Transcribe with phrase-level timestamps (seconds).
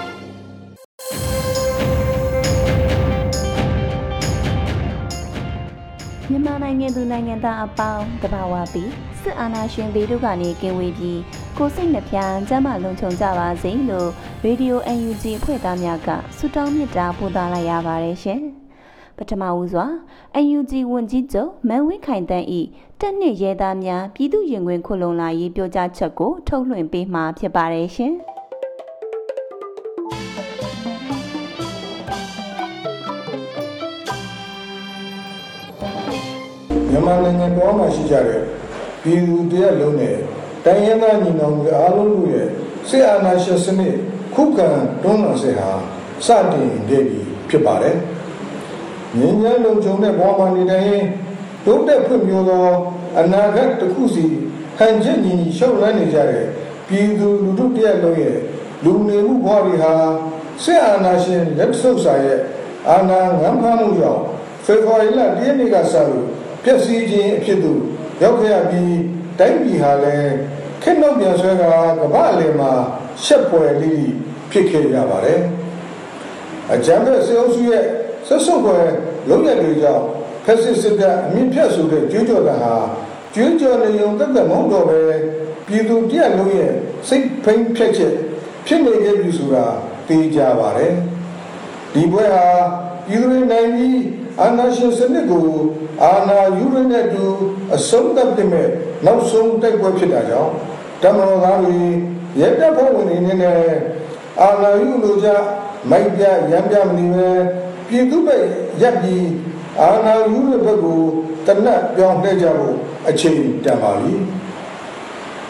[6.81, 11.19] နိုင်ငံသူနိုင်ငံသားအပေါင်းတဘာဝပြီးစစ်အာဏာရှင်တွေတို့ကနေကင်းဝေးပြီး
[11.57, 12.17] ကိုစိတ်နှပြ
[12.49, 14.09] ကျမ်းမာလုံခြုံကြပါစေလို့
[14.43, 18.41] ရေဒီယို UNG ဖွဲ့သားများကဆုတောင်းမေတ္တာပို့သလိုက်ရပါတယ်ရှင်။
[19.17, 19.85] ပထမဦးစွာ
[20.41, 22.61] UNG ဝန်ကြီးချုပ်မန်ဝင်းခိုင်တန်းဤ
[22.99, 28.15] တက်နှစ်ရဲသားများပြည်သူရင်ခွင်ခုလုံလာရေးပြောကြားချက်ကိုထုတ်လွှင့်ပေးမှာဖြစ်ပါတယ်ရှင်။
[36.91, 38.41] မြန်မာနိုင်ငံတော်မှာရှိကြတဲ့
[39.03, 40.15] ပြည်သူတရက်လုံးနဲ့
[40.65, 42.47] တိုင်းရင်းသားညီနောင်တွေအားလုံးတို့ရဲ့
[42.89, 43.95] စစ်အာဏာရှင်စနစ်
[44.35, 44.69] ခုခံ
[45.03, 45.71] တွန်းလှန်စစ်ဟာ
[46.25, 47.95] စတင်နေပြီဖြစ်ပါတယ်။
[49.17, 51.05] ငြင်းညမ်းလုံခြုံတဲ့ဘဝမှာနေတိုင်းရင်
[51.65, 52.65] တိုးတက်ဖွံ့ဖြိုးသော
[53.19, 54.25] အနာဂတ်တစ်ခုစီ
[54.77, 56.45] ဟန်ချက်ညီညီရှောက်လန်းနေကြတဲ့
[56.87, 58.37] ပြည်သူလူထုတရက်လုံးရဲ့
[58.83, 59.93] လူနေမှုဘဝတွေဟာ
[60.63, 62.39] စစ်အာဏာရှင်လက်ဆုပ်စာရဲ့
[62.89, 64.21] အာဏာငန်းဖမ်းမှုကြောင့်
[64.65, 66.25] ဖေဖော်ဝါရီလ၁ရက်နေ့ကစလို့
[66.63, 67.81] ပျက်စီးခြင်းအဖြစ်သို့
[68.21, 68.97] ရောက်ခဲ့ရပြီး
[69.39, 70.33] တိုင်းပြည်ဟာလည်း
[70.83, 71.63] ခက်နောက်ပြန်ဆွဲက
[72.01, 72.71] ကမ္ဘာအလယ်မှာ
[73.23, 74.07] ရှက်ပွယ်လေး
[74.51, 75.39] ဖြစ်ခဲ့ရပါတယ်။
[76.73, 77.83] အကြမ်းဖက်စေအုပ်စုရဲ့
[78.27, 78.87] ဆက်ဆုပ်ွယ်
[79.29, 80.03] လုံးရတွေကြောင့်
[80.45, 82.75] ဖက်စစ်စစ်တပ်အမြင့်ဖြတ်ဆိုတဲ့ကျွေးကြော်တာဟာ
[83.35, 84.99] ကျွေးကြော်နေုံတက်တက်မဟုတ်တော့ပဲ
[85.67, 86.71] ပြည်သူတရက်လုံးရဲ့
[87.07, 88.13] စိတ်ဖိန်ဖြက်ချက်
[88.67, 89.65] ဖြစ်နေခဲ့ပြီဆိုတာ
[90.07, 90.93] သိကြပါတယ်။
[91.93, 92.47] ဒီဘွဲဟာ
[93.07, 93.97] ပြည်သူတွေနိုင်ပြီး
[94.41, 95.47] အာဏာရှင်စနစ်ကို
[96.03, 97.25] အာဏာယူရတဲ့သူ
[97.75, 98.67] အဆုံးသတ်တဲ့မဲ့
[99.05, 100.51] နောက်ဆုံးတိုက်ပွဲဖြစ်တာကြောင့်
[101.01, 101.79] တမန်တော်သားတွေ
[102.39, 103.59] ရဲတပ်ဖွဲ့ဝင်တွေနဲ့
[104.41, 105.29] အာဏာယူလို့ကြ
[105.89, 107.29] မိုက်ပြရမ်းပြမနေပဲ
[107.87, 108.43] ပြည်သူ့ဘက်
[108.81, 109.29] ရက်ပြီး
[109.81, 111.01] အာဏာယူတဲ့ဘက်ကို
[111.47, 112.75] တနတ်ပြောင်းလဲကြဖို့
[113.09, 114.13] အချိန်တန်ပါပြီ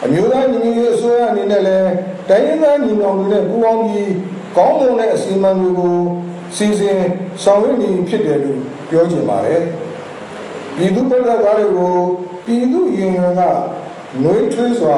[0.04, 1.92] အမျိုးသားညီညွတ်ရေးအစိုးရအနေနဲ့လည်း
[2.30, 4.14] တိုင်းရင်းသားညီနောင်တွေနဲ့ပူးပေါင်းပြီး
[4.58, 5.98] ကောင်းမွန်တဲ့အစီအမံတွေကို
[6.56, 7.00] စီစဉ်
[7.44, 9.62] ဆောင်ရွက်နေဖြစ်တယ်လို့ပြောချင်ပါတယ်
[10.76, 11.96] ပြည်သူ့ဘက်ကကားတွေကို
[12.46, 13.42] ပြည်သူရင်ဝင်က
[14.22, 14.98] နှွေးထွေးစွာ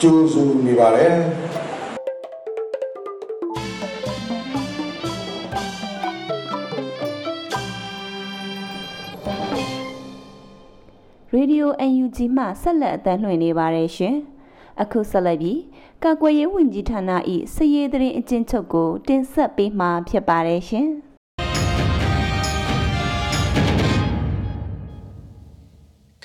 [0.00, 1.14] ကြိုးစုနေပါတယ်
[11.44, 11.72] ရေဒီယို
[12.04, 14.16] UNG မှဆက်လက်အသံလွှင့်နေပါတယ်ရှင်။
[14.82, 15.58] အခုဆက်လက်ပြီး
[16.06, 17.10] ကာကွယ်ရေးဝန်ကြီးဌာန၏
[17.54, 20.88] စည်ရေးသတင်းအကျဉ်းချုပ်ကို တင်ဆက်ပေးမှာဖြစ်ပါတယ်ရှင်။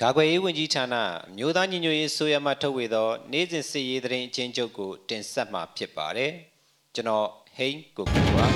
[0.00, 0.94] ကာကွယ်ရေးဝန်ကြီးဌာန
[1.36, 6.32] မြို့သားညီညွတ်ရေးဆိုရမှထုတ်ဝေသော နေ့စဉ်စစ်ရေးသတင်းအချင်းချုပ်ကိုတင်ဆက်မှာဖြစ်ပါတယ်
[6.94, 8.46] ကျွန်တော်ဟိန်းကိုကူပါ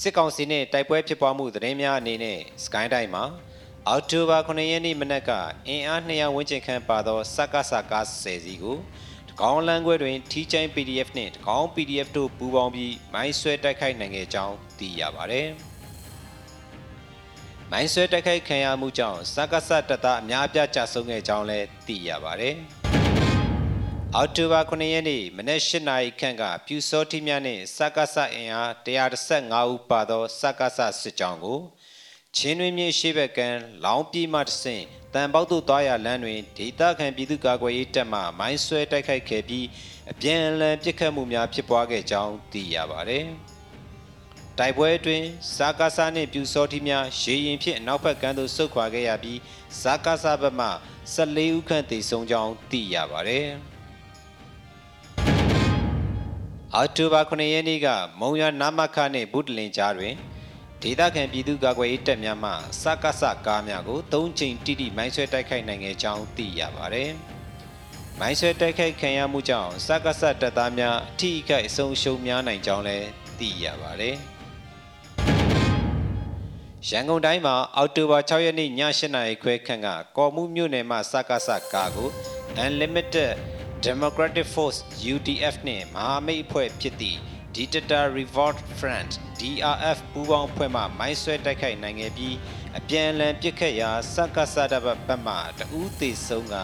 [0.00, 3.24] စစ်ကောင်စီနဲ့တိုက်ပွဲဖြစ်ပွားမှုသတင်းများအနေနဲ့စကိုင်းတိုင်းမှာ
[3.88, 5.30] အောက်တိုဘာ9ရက်နေ့မနက်က
[5.68, 9.11] အင်အား200ဝန်းကျင်ခန့်ပါသောစက္ကစကား10စီးကိုတ
[9.46, 15.48] ကောင်းလမ်းခွဲတွင်ထီချိုင်း PDF နှင့်တကောင်း PDF တို့ပူးပေါင်းပြီးမိုင်းဆွဲတိုက်ခိုက်နိုင်ခဲ့ကြောင်းသိရပါတယ်။
[17.70, 22.54] မိုင်းဆွဲတိုက်ခိုက်ခံရမှုကြောင့်စက္ကစတပ်သားအများအပြားကြာဆုံးခဲ့ကြောင်းလည်းသိရပါတယ်။
[24.14, 31.60] အောက်တိုဘာ9ရက်နေ့မနက်၈နာရီခန့်ကပြူစောတိမြနဲ့စက္ကစအင်အား135ဦးပါသောစက္ကစစစ်ကြောင်းကို
[32.36, 33.48] ချင်းတွင်မြေရှိဘက်ကံ
[33.84, 39.66] လောင်းပြေးမှတဆင့် တန်ပေါက်သို့သွားရလမ်းတွင်ဒေသခံပြည်သူ့ကာကွယ်ရေးတပ်မှမိုင်းဆွဲတိုက်ခိုက်ခဲ့ပြီး
[40.10, 43.26] အပြန်အလှန်ပစ်ခတ်မှုများဖြစ်ပွားခဲ့ကြောင်းသိရပါတယ်။
[44.58, 45.26] တိုက်ပွဲအတွင်း
[45.56, 49.38] ဇာကာဆာနှင့်ပြူစောတိများရေရင်ဖြစ်အနောက်ဘက်ကမ်းသို့ဆုတ်ခွာခဲ့ရပြီး
[49.82, 50.68] ဇာကာဆာဘက်မှ
[51.14, 53.46] 14ဦးခန့်သေဆုံးကြောင်းသိရပါတယ်။
[56.74, 57.88] အောက်တိုဘာ9ရက်နေ့က
[58.20, 60.14] မုံရနာမခနဲ့ဗုဒ္ဓလင်ကြားတွင်
[60.82, 62.52] ဒေသခံပြည်သူ့ကာကွယ်ရေးတပ်များမှ
[62.82, 67.10] စကစကားများကို၃ချိန်တိတိမိုင်းဆွဲတိုက်ခိုက်နိုင်ခဲ့ကြောင်းသိရပါတယ်။
[68.20, 73.06] မိုင်းဆွဲတိုက်ခိုက်ခံရမှုကြောင့်စက္ကစတပ်သားများအထိအခိုက်အဆုံးရှုံးများနိုင်ကြောင်းလည်း
[73.38, 74.16] သိရပါတယ်။
[76.88, 82.08] ရန်ကုန်တိုင်းမှာအောက်တိုဘာ6ရက်နေ့ည8:00နာရီခွဲခန့်ကကော်မှုမြို့နယ်မှစက္ကစကားကို
[82.64, 83.32] Unlimited
[83.86, 84.78] Democratic Force
[85.14, 87.20] UDF နှင့်မဟာမိတ်အဖွဲ့ဖြစ်သည့်
[87.58, 89.10] Digital Revolt Front
[89.40, 92.36] DRF ပူးပေါင်းအဖွဲ့မှမိုင်းဆွဲတိုက်ခိုက်နိုင်ခဲ့ပြီး
[92.78, 96.56] အပြန်အလှန်ပစ်ခတ်ရာစက္ကစတဘဘက်မှတဦးသေးဆုံးက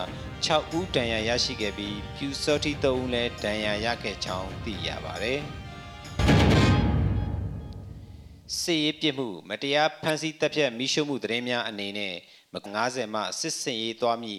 [0.45, 5.41] 6ဦးဒဏ်ရာရရှိခဲ့ပြီးပြူစောတိ3ဦးလည်းဒဏ်ရာရခဲ့ကြောင်းသိရပါတယ်။
[8.61, 12.15] စစ်ရေးပြစ်မှုမတရားဖမ်းဆီးတပ်ဖြတ်မိရှုမှုသတင်းများအနေနဲ့
[12.55, 14.35] 90မှစစ်စင်ရေးသွားမိ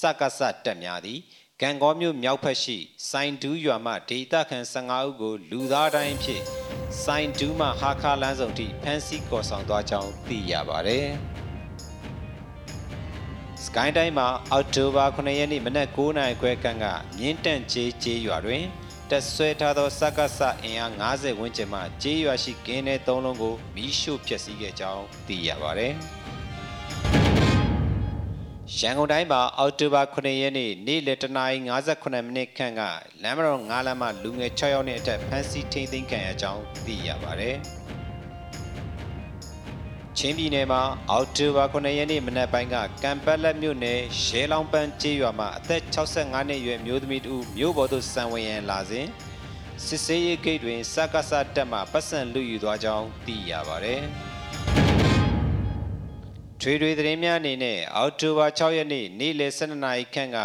[0.00, 1.20] စကစတက်များသည်
[1.62, 2.76] ကံကောမြို့မြောက်ဖက်ရှိ
[3.10, 6.44] စိုင်းဒူးရွာမှဒေသခံ15ဦးကို လူသားတိုင်းဖြင့်
[7.02, 11.06] စိုင်းဒူးမှဟာခါလန်းဆောင်ထိဖမ်းဆီးခေါ်ဆောင်သွားကြောင်းသိရပါတယ်။
[13.64, 16.84] စကိုင်းတိုင်းမှာအောက်တိုဘာ9ရက်နေ့မနက်9:00နာရီခွဲခန့်က
[17.18, 18.64] မြင်းတန့်ကျေးကျေးရွာတွင်
[19.10, 25.94] တက်ဆွဲထားသောစက္ကစအင်အား90ဝန်းကျင်မှကျေးရွာရှိကင်းတဲ့သုံးလုံးကိုမီးရှို့ဖျက်ဆီးခဲ့ကြောင်းသိရပါတယ်။
[28.72, 32.82] ရန်ကုန်တိုင်းမှာအောက်တိုဘာ9ရက်နေ့နေ့လယ်တနာရီ58မိနစ်ခန့်က
[33.22, 37.56] လမ်းမတော်9လမ်းမှာလူငယ်6ယောက်နဲ့အထက်ဖမ်းဆီးထိန်းသိမ်းခံရကြောင်းသိရပါတယ်။
[40.18, 49.06] ချင်းပြည်နယ်မှာအောက်တိုဘာ9ရက်နေ့မနက်ပိုင်းကကံပတ်လက်မြို့နယ်ရဲလောင်ပန်းကျေးရွာမှာအသက်65နှစ်အရွယ်မျိုးသမီးတူမြို့ပေါ်သို့စံဝင်ရန်လာစဉ်
[49.84, 54.02] စစ်စေးရေးဂိတ်တွင်စက္ကစတက်မှပတ်စံလူယူသွားကြောင်းသိရပါတယ်။
[56.60, 60.38] ထွေထွေသတင်းများအနေနဲ့အောက်တိုဘာ6ရက်နေ့နေ့လယ်12နာရီခန့်က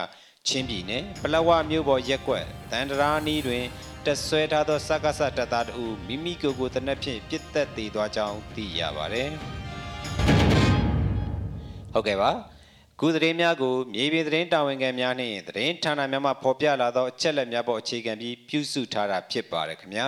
[0.47, 3.63] ချင်းပြည်နယ်ပလဝမြို့ပေါ်ရက်ကွက်တန်တရာနီးတွင်
[4.05, 9.29] တက်ဆွဲထားသောစက္ကစတပ်သားတို့မိမိကိုယ်ကိုတနက်ဖြန်ပြစ်သက်သေးသွားကြောင်းသိရပါတယ်။
[11.93, 12.31] ဟုတ်ကဲ့ပါ
[12.99, 20.07] ခုသတင်းများကိုမြေပြင်သတင်းတာဝန်ခံများနှင့်သတင်းဌာနများမှဖော်ပြလာသောအချက်လက်များပေါ်အခြေခံပြီးပြုစုထားတာဖြစ်ပါတယ်ခင်ဗျာ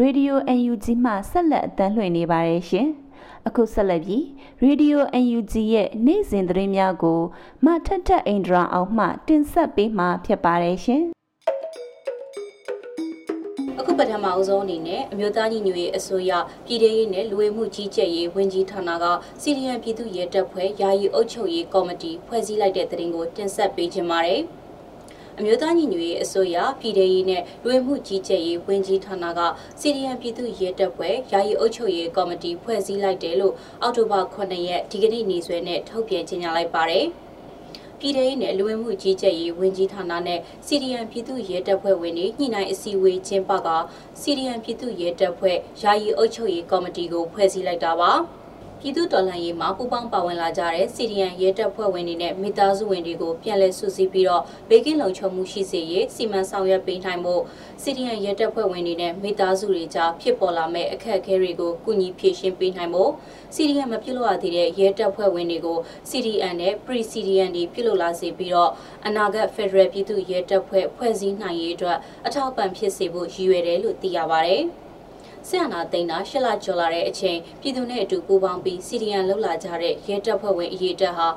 [0.00, 0.38] ရေဒီယို
[0.70, 2.88] UNG မှဆက်လက်အသံလွှင့်နေပါတယ်ရှင်။
[3.46, 4.24] အခုဆက်လက်ပြီး
[4.62, 7.20] ရေဒီယို UNG ရဲ့နေ့စဉ်သတင်းများကို
[7.64, 11.04] မထက်ထက်အိန္ဒြာအောင်မှ တင်ဆက်ပေးမှာဖြစ်ပါတယ်ရှင်။
[13.98, 16.32] ပထမအဆုံးအနေနဲ့အမျိုးသားညီညွတ်ရေးအစိုးရ
[16.66, 19.04] ပြည်ထရေးနဲ့လူဝေမှုကြီးကြပ်ရေးဝန်ကြီးဌာနက
[19.42, 24.42] စီရီယံပြည်သူ့ရဲတပ်ဖွဲ့ယာယီအုပ်ချုပ်ရေးကော်မတီဖွဲ့စည်းလိုက်တဲ့သတင်းကိုတင်ဆက်ပေးခြင်းပါတယ်။
[25.40, 29.40] အမျိုးသားညီညွတ်ရေးအစိုးရပြည်ထရေးနဲ့လူဝင်မှုကြီးကြပ်ရေးဝန်ကြီးဌာနက
[29.80, 37.06] စီရီယံပြည်သူ့ရဲတပ်ဖွဲ့ယာယီအုပ်ချုပ်ရေးကော်မတီဖွဲ့စည်းလိုက်တယ်လို့အောက်တိုဘာ9ရက်ဒီကနေ့နေ့စွဲနဲ့ထုတ်ပြန်ကြေညာလိုက်ပါတယ်။
[37.98, 43.68] ပြည်ထောင်စုနဲ့လူဝင်မှုကြီးကြပ်ရေးဝန်ကြီးဌာနနဲ့စီရီယံပြည်သူ့ရဲတပ်ဖွဲ့ဝင်တွေညှိနှိုင်းအစည်းအဝေးကျင်းပက
[44.20, 48.12] စီရီယံပြည်သူ့ရဲတပ်ဖွဲ့ယာယီအုပ်ချုပ်ရေးကော်မတီကိုဖွဲ့စည်းလိုက်တာပါ။
[48.82, 57.42] ပြည်သူတော်လှန်ရေးမှာပူးပေါင်းပါဝင်လာကြတဲ့စီရီယန်ရဲတပ်ဖွဲ့ဝင်တွေနဲ့မိသားစုဝင်တွေကိုပြန်လည်စုစည်းပြီးတော့ဘေးကင်းလုံခြုံမှုရှိစေရေးစီမံဆောင်ရွက်ပေးနိုင်ဖို့
[57.82, 63.10] စီရီယန်ရဲတပ်ဖွဲ့ဝင်တွေနဲ့မိသားစုတွေကြားဖြစ်ပေါ်လာမဲ့အခက်အခဲတွေကိုကုညီဖြေရှင်းပေးနိုင်ဖို့
[63.54, 65.78] စီရီယန်မပြုတ်လို့ရသေးတဲ့ရဲတပ်ဖွဲ့ဝင်တွေကို
[66.10, 68.70] CDN နဲ့ Pre-CDN တွေပြုတ်လို့လာစေပြီးတော့
[69.06, 74.64] အနာဂတ် Federal ပြည်သူ့ရဲတပ်ဖွဲ့ဖွဲ့စည်းနိုင်ရေးအတွက်အထောက်ပံ့ဖြစ်စေဖို့ရည်ရွယ်တယ်လို့သိရပါတယ်။
[75.50, 81.28] ဆရာနာသိန်းတာရှစ်လကျော်လာတဲ့အချိန်ပြည်သူနဲ့အတူပူးပေါင်းပြီးစီဒီယန်လှုပ်လာကြတဲ့ရဲတပ်ဖွဲ့ဝင်အရေးတက်ဟာ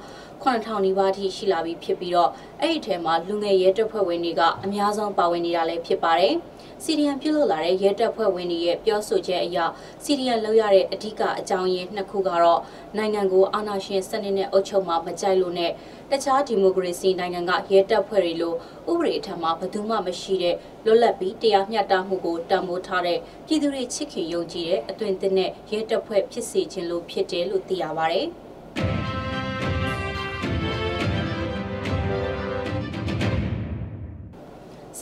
[0.43, 2.31] 9000နီးပါးထိရှိလာပြီဖြစ်ပြီးတော့
[2.63, 6.33] အဲ့ဒီထဲမှာလူငယ်ရဲတပ်ဖွဲ့ဝင်တွေကအများဆုံးပါဝင်နေတာလည်းဖြစ်ပါတယ်။
[6.83, 9.57] စီရီယန်ပြုလုပ်လာတဲ့ရဲတပ်ဖွဲ့ဝင်တွေရဲ့ပြောဆိုချက်အရ
[10.03, 12.61] စီရီယန်လောက်ရတဲ့အဓိကအကြောင်းရင်းနှစ်ခုကတော့
[12.97, 15.71] နိုင်ငံကိုအာဏာရှင်စနစ်နဲ့အုပ်ချုပ်မှမကြိုက်လို့နဲ့
[16.11, 18.53] တခြားဒီမိုကရေစီနိုင်ငံကရဲတပ်ဖွဲ့တွေလို
[18.89, 28.23] ဥပဒေအထက်မှာဘယ်သူမှမရှိတဲ့လွတ်လပ်ပြီးတရားမျှတမှုကိုတံမိုးထားတဲ့ပြည်သူတွေချစ်ခင်ယုံကြည်တဲ့အသွင်သစ်နဲ့ရဲတပ်ဖွဲ့ဖြစ်စေခြင်းလို့ဖြစ်တယ်လို့သိရပါဗျ။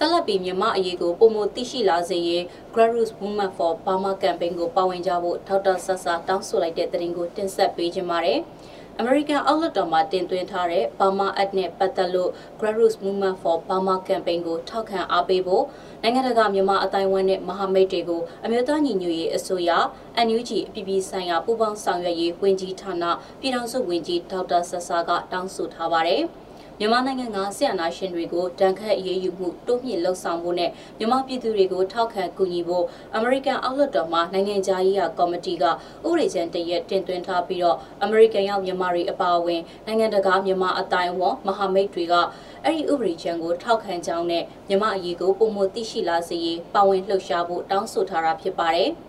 [0.01, 2.41] ဆက်လက်ပြီးမြန်မာအရေးကိုပုံမသိရှိလာစေရေး
[2.73, 8.39] Grassroots Movement for Burma Campaign ကိုပါဝင်ကြဖို့ဒေါက်တာဆဆာတောင်းဆိုလိုက်တဲ့သတင်းကိုတင်ဆက်ပေးခြင်းပါတယ်။
[9.01, 15.63] American အောက်လွှတ်တော်မှာတင်သွင်းထားတဲ့ Burma Act နဲ့ပတ်သက်လို့ Grassroots Movement for Burma Campaign ကိုထောက်ခံအားပေးဖို့
[16.01, 19.71] နိုင်ငံတကာမြန်မာအတိုင်းအဝန်းနဲ့မဟာမိတ်တွေကိုအမျိုးသားညီညွတ်ရေးအစိုးရ
[20.27, 23.03] NUG အပြည်ပြည်ဆိုင်ရာပူးပေါင်းဆောင်ရွက်ရေးဝန်ကြီးဌာန
[23.39, 26.23] ပြည်ထောင်စုဝန်ကြီးဒေါက်တာဆဆာကတောင်းဆိုထားပါတယ်။
[26.81, 35.71] မြန်မာနိုင်ငံကဆီယနာရှင်တွေကိုတန်ခတ်အရေးယူမှုတိုးမြင့်လှုံ့ဆော်ဖို့နဲ့မြန်မာပြည်သူတွေကိုထောက်ခံကူညီဖို့အမေရိကန်အောက်လွှတ်တော်မှနိုင်ငံခြားရေးရာကော်မတီကဥ
[36.03, 42.13] ပဒေကြမ်းတရက်တင်သွင်းထားပြီးတော့အမေရိကန်ရောက်မြန်မာတွေအပါအဝင်နိုင်ငံတကာမြန်မာအတိုင်းအဝန်မဟာမိတ်တွေက
[42.63, 48.91] အဲ့ဒီဥပဒေကြမ်းကိုထောက်ခံကြောင်းနဲ့မြန်မာအရေးကိုပုံမသိရှိလာစေရေးပါဝင်လှုပ်ရှားဖို့တောင်းဆိုထားတာဖြစ်ပါတယ်။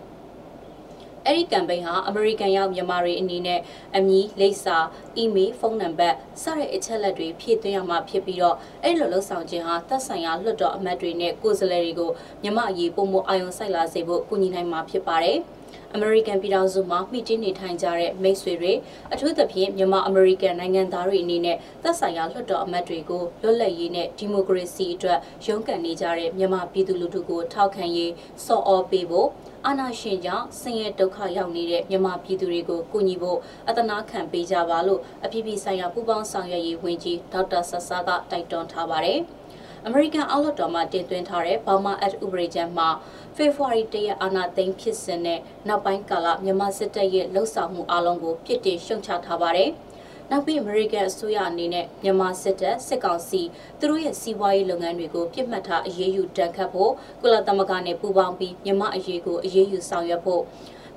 [1.25, 3.59] အဲ့ဒီကမ်ပိန်းဟာအမေရိကန်ရောက်မြန်မာတွေအနေနဲ့
[3.95, 4.77] အမည်လိပ်စာ
[5.17, 12.11] အီးမေးလ်ဖုန်းနံပါတ်စတဲ့အချက်လက်တွေဖြည့်သွင်းရမှာဖြစ်ပြီးတော့အဲ့လိုလှုပ်ဆောင်ခြင်းဟာသက်ဆိုင်ရာလွှတ်တော်အမတ်တွေနဲ့ကိုယ်စားလှယ်တွေကို
[12.43, 15.39] မြန်မာအရေးပုံမအာရုံစိုက်လာစေဖို့ကူညီနိုင်မှာဖြစ်ပါတယ်။
[15.95, 18.73] အမေရိကန်ပြည်ထောင်စုမှာမှီတင်းနေထိုင်ကြတဲ့မိတ်ဆွေတွေ
[19.13, 28.11] အထူးသဖြင့်မြန်မာအမေရိကန်နိုင်ငံသားတွေအနေနဲ့သက်ဆိုင်ရာလွှတ်တော်အမတ်တွေကိုလွတ်လပ်ရေးနဲ့ဒီမိုကရေစီအတွက်ရုန်းကန်နေကြတဲ့မြန်မာပြည်သူလူထုကိုထောက်ခံရေး
[28.45, 29.27] စော်ဩပေးဖို့
[29.65, 39.21] အာနာရှင်ကြောင့်ဆင်းရဲဒုက္ခရောက်နေတဲ့မြန်မာပြည်သူတွေကိုကူညီဖို့အတနာခံပေးကြပါလို့အပြည်ပြည်ဆိုင်ရာပူးပေါင်းဆောင်ရွက်ရေးဝန်ကြီးဒေါက်တာဆဆာကတိုက်တွန်းထားပါတယ်။
[39.87, 42.89] အမေရိကန်အောက်လွှတ်တော်မှတင်သွင်းထားတဲ့ Burma Act ဥပဒေကြမ်းမှာ
[43.35, 49.69] ဖေဖော်ဝါရီတရက်အာဏာသိမ်းဖြစ်စဉ်နဲ့နောက်ပိုင်းကာလမြန်မာစစ်တပ်ရဲ့လှုပ်ဆောင်မှုအလုံးကိုပြစ်တင်ရှုံချထားပါတယ်။
[50.29, 53.41] နောက်ပြီးအမေရိကန်အစိုးရအနေနဲ့မြန်မာစစ်တပ်စစ်ကောင်စီ
[53.79, 60.43] သူတို့ရဲ့စီးပွားရေးလုပ်ငန်းတွေကိုပြစ်မှတ်ထားအရေးယူတန်ခတ်ဖို့ကုလသမဂ္ဂနဲ့ပူးပေါင်းပြီးမြန်မာအရေးကိုအရေးယူဆောင်ရွက်ဖို့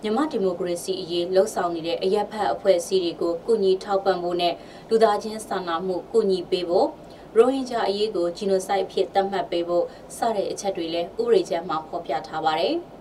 [0.03, 4.55] မြန်မာဒီမိုကရေစီအရေးလှုံ့ဆော်နေတဲ့အရက်ဖက်အဖွဲ့အစည်းတွေကိုကုညီထောက်ပံ့ဖို့နဲ့
[4.89, 6.89] လူသားချင်းစာနာမှုကုညီပေးဖို့
[7.39, 9.85] ရိုဟင်ဂျာအရေးကိုဂျီနိုဆိုက်ဖြစ်သတ်မှတ်ပေးဖို့
[10.17, 12.75] စတဲ့အချက်တွေလည်းဥပဒေကျမ်းမှာဖော်ပြထားပါတယ်။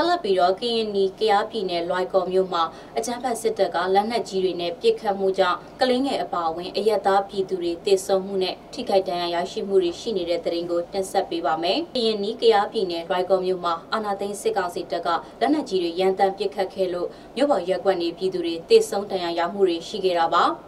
[0.00, 2.62] ဆက်လက်ပြီးတော့ကရင်နီကရားပြည်နယ်လွိုင်ကော်မြို့မှာ
[2.96, 15.08] အကြမ်းဖက်စစ်တပ်ကလက်နက်ကြီးတွေနဲ့ပစ်ခတ်မှုကြောင့်ကလင်းငယ်အပါအဝင်အရက်သားပြည်သူတွေတေဆုံးမှုနဲ့ထိခိုက်ဒဏ်ရာရရှိမှုတွေရှိနေတဲ့တဲ့ရင်ကိုတင်ဆက်ပေးပါမယ်။ကရင်နီကရားပြည်နယ်လွိုင်ကော်မြို့မှာအာနာသိန်းစစ်ကောင်စီတပ်က
[15.40, 20.44] လက်နက်ကြီးတွေရန်တမ်းပစ်ခတ်ခဲ့လို့မြို့ပေါ်ရက်ကွက်နေပြည်သူတွေတေဆုံးဒဏ်ရာရမှုတွေရှိခဲ့တာပါ။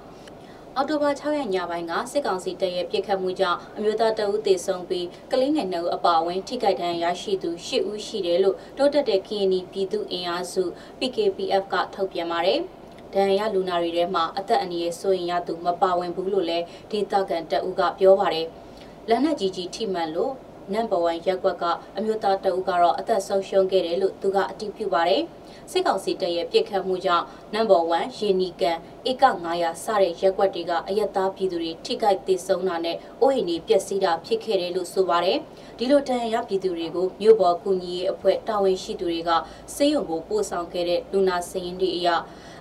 [0.76, 10.64] အောက်တိုဘာ6ရက်ညပိုင်းကစစ်ကောင်စီတပ်ရဲ့ပြစ်ခတ်မှုကြောင့်အမျိုးသားတအုပ်သေဆုံးပြီးကလေးငယ်2ဦးအပါအဝင်ထိခိုက်ဒဏ်ရာရရှိသူ10ဦးရှိတယ်လို့တိုးတက်တဲ့ KNY ပြည်သူအင်အားစု
[10.98, 12.60] PKPF ကထုတ်ပြန်ပါတယ်။
[13.14, 18.46] ဒဏ်ရာလူနာတွေထဲမှာအသက်အန္တရာယ်ဆိုရင်ရသူမပါဝင်ဘူးလို့လည်းဒေသခံတပ်ဦးကပြောပါတယ်။
[19.08, 20.32] လက်နက်ကြီးကြီးထိမှန်လို့
[20.74, 21.64] နံပါတ်1ရက်ကွက်က
[21.96, 25.22] အမျိုးသားတအုပ်ကတော့အသက်ဆုံးရှုံးခဲ့တယ်လို့သူကအတည်ပြုပါတယ်။
[25.70, 27.24] စစ်ကောင်စီတပ်ရဲ့ပြစ်ခတ်မှုကြောင့်
[27.54, 28.78] နံပါတ်1ရေနီကန်
[29.10, 35.38] ဧက900စတဲ့ရက်ွက်တွေကအယက်သားပြည်သူတွေထိခိုက်ဒေဆုံးတာနဲ့အိုးအိမ်တွေပျက်စီးတာဖြစ်ခဲ့တယ်လို့ဆိုပါတယ်
[35.78, 39.30] ဒီလိုတန်ရပြည်သူတွေကိုမြို့ပေါ်ကူညီရေးအဖွဲ့တာဝန်ရှိသူတွေက
[39.74, 42.08] စေယုံကိုပို့ဆောင်ခဲ့တဲ့လူနာစရင်တွေအရ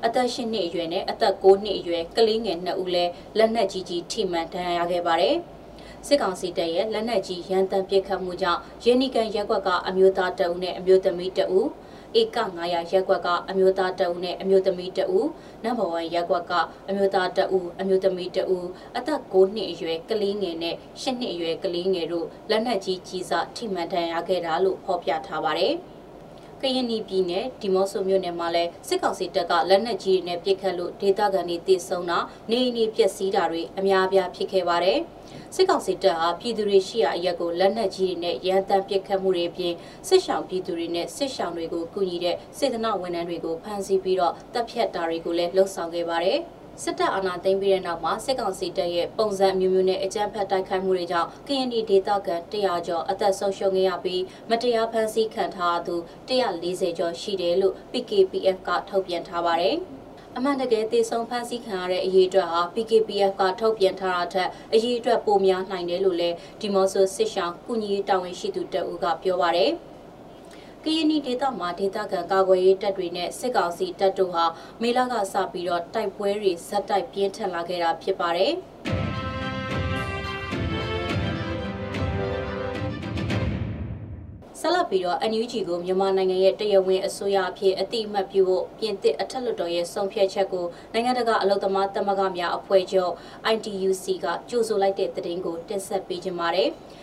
[0.06, 5.36] အသက်၈နှစ်အရွယ်နဲ့အသက်9နှစ်အရွယ်ကလေးငယ်2ဦးလည်းလက်နက်ကြီးကြီးထိမှန်ဒဏ်ရာရခဲ့ပါတယ်
[6.08, 11.70] စစ်ကောင်စီတပ်ရဲ့လက်နက်ကြီးရန်တမ်းပစ်ခတ်မှုကြောင့်ရင်းနီကန်ရက်ွက်ကအမျိုးသားတအုပ်နဲ့အမျိုးသမီးတအုပ်
[12.18, 15.30] ဧက900ရက်ကွက်ကအမျိုးသားတအုပ်နဲ့အမျိုးသမီးတအုပ်
[15.64, 16.54] နံပါတ်1ရက်ကွက်က
[16.90, 25.74] အမျိုးသားတအုပ်အမျိုးသမီးတအုပ်အသက်9နှစ်အရွယ်ကလေးငယ်နဲ့10နှစ်အရွယ်ကလေးငယ်တို့လက်နက်ကြီးကြီးစားထိမှန်ဒဏ်ရာခဲ့တာလို့ဖော်ပြထားပါတယ်
[26.62, 32.20] ကရင်ပြည်နယ်ဒီမော့ဆိုမြို့နယ်မှာလည်းစစ်ကောင်စီတပ်ကလက်နက်ကြီးတွေနဲ့ပစ်ခတ်လို့ဒေသခံတွေတေဆုံးတာ
[32.52, 35.00] နေအိမ်တွေပျက်စီးတာတွေအများအပြားဖြစ်ခဲ့ပါတယ်။
[35.56, 39.74] စစ်ကောင်စီတပ်ဟာပြည်သူတွေရှိရာအရက်ကိုလက်နက်ကြီးတွေနဲ့ရန်တမ်းပစ်ခတ်မှုတွေအပြင်
[40.08, 46.40] စစ်ရှောင်ပြည်သူတွေနဲ့စစ်ရှောင်တွေကိုကူညီတဲ့စေတနာဝန်ထမ်းတွေကိုဖမ်းဆီးပြီးတော့တပ်ဖြတ်တာတွေကိုလည်းလှုံ့ဆော်ခဲ့ပါတယ်။
[46.84, 55.96] စစ်တပ်အာဏာသိမ်းပြီးတဲ့နောက်မှာစစ်ကောင်စီတပ်ရဲ့ပုံစံမျိုးမျိုးနဲ့အကြမ်းဖက်တိုက်ခိုက်မှုတွေကြောင့် KND ဒေသခံ100ကျော်အသက်ဆုံးရှုံးခဲ့ရပြီးမတရားဖမ်းဆီးခံထားသူ
[56.30, 59.78] 140ကျော်ရှိတယ်လို့ PKPF ကထုတ်ပြန်ထားပါတယ်။
[60.38, 69.72] အမှန်တကယ်သေဆုံးဖမ်းဆီးခံရတဲ့အရေးအတွက်ဟာ PKPF ကထုတ်ပြန်ထားတာထက်အရေးအတွက်ပိုများနိုင်တယ်လို့လည်းဒီမော့ဆိုစစ်ရှောင်းကုညီရေးတာဝန်ရှိသူတအူးကပြောပါရယ်
[70.86, 74.46] ကရင်နီဒေသမှာဒေသခံကာကွယ်ရေးတပ်တွေနဲ့စစ်ကောင်စီတပ်တို့ဟာ
[74.82, 78.54] မေလကစပြီးတော့တိုက်ပွဲတွေဇက်တိုက်ပြင်းထန်လာခဲ့တာဖြစ်ပါတယ်။
[84.62, 93.14] ဆက်လက်ပြီးတော့ NUG ကိုမြန်မာနိုင်ငံရဲ့တရားဝင်အစိုးရအဖြစ်အတိအမှတ်ပြုဖို့ပြင်သစ်အထက်လွှတ်တော်ရဲ့ဆုံးဖြတ်ချက်ကိုနိုင်ငံတကာအလုံသမားသမဂ္ဂများအဖွဲ့ချုပ်
[93.54, 96.70] ITUC ကကြိုဆိုလိုက်တဲ့သတင်းကိုတင်ဆက်ပေးကြပါမယ်။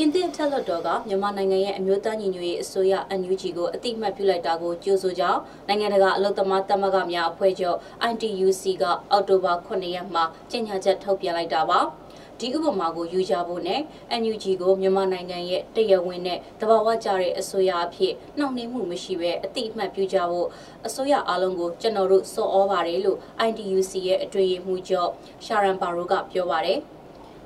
[0.00, 7.76] ပြင်သစ်ထက်လွှတ်တော်ကမြန်မာနိုင်ငံရဲ့အမျိုးသားညီညွတ်ရေးအစိုးရ NUG ကိုအတိအမှတ်ပြုလိုက်တာကိုကြိုဆိုကြောင်းနိုင်ငံတကာအလုံသမားသမဂ္ဂများအဖွဲ့ချုပ်
[8.10, 11.80] ITUC ကအောက်တိုဘာ9ရက်မှာကြေညာချက်ထုတ်ပြန်လိုက်တာပါ။
[12.40, 13.80] ဒီဥပမာကိုယူကြဖို့နဲ့
[14.20, 20.48] NUG ကိုမြန်မာနိုင်ငံရဲ့တရားဝင်နဲ့တဘာဝကြတဲ့အစိုးရအဖြစ်နှောင့်နှေးမှုမရှိဘဲအတိအမှတ်ပြုကြဖို့
[20.86, 25.10] အစိုးရအားလုံးကိုကျွန်တော်တို့စော်ဩပါတယ်လို့ IDUC ရဲ့အတွေ့အမှုကျော်
[25.44, 26.80] ရှာရန်ပါရိုကပြောပါတယ်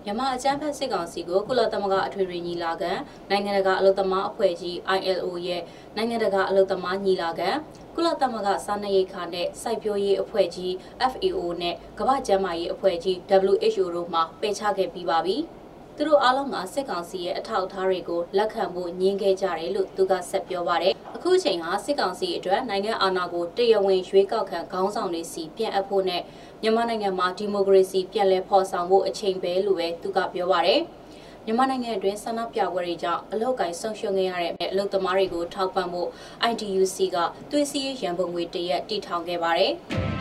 [0.05, 2.93] မြန်မာအကြမ်းဖက်စစ်ကောင်စီကိုကုလသမဂ္ဂအထွေထွေညီလာခံ
[3.31, 5.63] နိုင်ငံတကာအလုပ်သမားအဖွဲ့ကြီး ILO ရဲ့
[5.97, 7.51] နိုင်ငံတကာအလုပ်သမားညီလာခံ
[7.95, 10.73] ကုလသမဂ္ဂစားနပ်ရိက္ခာနဲ့စိုက်ပျိုးရေးအဖွဲ့ကြီး
[11.13, 13.17] FAO နဲ့ကမ္ဘာ့ကျန်းမာရေးအဖွဲ့ကြီး
[13.49, 15.39] WHO တို့မှပယ်ချခဲ့ပြီးပါပြီ။
[15.97, 26.23] သူတို့အားလုံးကစစ်ကောင်စီရဲ့အထောက်အထားတွေကိုလက်ခံဖို့ညှင်းခဲ့ကြတယ်လို့သူကဆက်ပြောပါတယ်။အခုချိန်ဟာစစ်ကောင်စီအတွက်နိုင်ငံအာဏာကိုတရားဝင်ရွေးကောက်ခံခေါင်းဆောင်တွေစီပြန်အပ်ဖို့နဲ့
[26.63, 30.81] မြန်မာနိုင်ငံမှာဒီမိုကရေစီပြန်လည်ဖော်ဆောင်ဖို့အချိန်ပဲလို့ပဲသူကပြောပါတယ်။
[31.47, 36.09] နမြန်မာနိုင်ငံအတွင်းဆန္ဒပြပွဲတွေကြောင့်အလောက်ကိုင်းဆုံးရှုံးခဲ့ရတဲ့အလုပ်သမားတွေကိုထောက်ပံ့ဖို့
[36.51, 37.17] ITUC က
[37.51, 39.75] သွေးစည်းရန်ပုံငွေတရက်တည်ထောင်ခဲ့ပါတယ်။